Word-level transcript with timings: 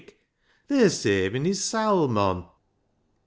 They're 0.67 0.89
savin' 0.89 1.45
his 1.45 1.63
sowl, 1.63 2.07
mon." 2.07 2.47